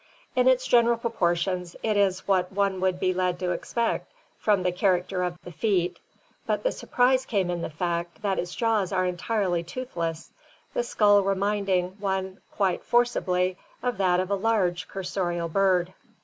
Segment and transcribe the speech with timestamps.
[0.35, 4.71] In its general proportions it is what one would be led to expect from the
[4.71, 5.99] character of the feet,
[6.47, 10.31] but the surprise came in the fact that its jaws are entirely toothless,
[10.73, 15.93] the skull reminding one quite forcibly of that of a large cursorial bird.